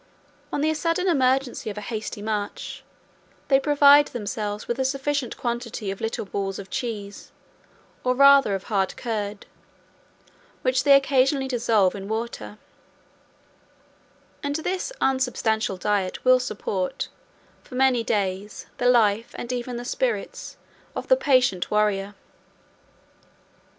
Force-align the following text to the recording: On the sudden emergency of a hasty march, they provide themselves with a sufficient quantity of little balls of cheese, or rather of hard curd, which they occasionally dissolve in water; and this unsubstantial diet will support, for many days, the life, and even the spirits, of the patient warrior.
On 0.51 0.61
the 0.61 0.73
sudden 0.73 1.07
emergency 1.07 1.69
of 1.69 1.77
a 1.77 1.81
hasty 1.81 2.23
march, 2.23 2.83
they 3.49 3.59
provide 3.59 4.07
themselves 4.07 4.67
with 4.67 4.79
a 4.79 4.83
sufficient 4.83 5.37
quantity 5.37 5.91
of 5.91 6.01
little 6.01 6.25
balls 6.25 6.57
of 6.57 6.71
cheese, 6.71 7.31
or 8.03 8.15
rather 8.15 8.55
of 8.55 8.63
hard 8.63 8.97
curd, 8.97 9.45
which 10.63 10.85
they 10.85 10.95
occasionally 10.95 11.47
dissolve 11.47 11.93
in 11.93 12.07
water; 12.07 12.57
and 14.41 14.55
this 14.55 14.91
unsubstantial 15.01 15.77
diet 15.77 16.25
will 16.25 16.39
support, 16.39 17.09
for 17.63 17.75
many 17.75 18.03
days, 18.03 18.65
the 18.79 18.87
life, 18.89 19.35
and 19.35 19.51
even 19.53 19.77
the 19.77 19.85
spirits, 19.85 20.57
of 20.95 21.09
the 21.09 21.15
patient 21.15 21.69
warrior. 21.69 22.15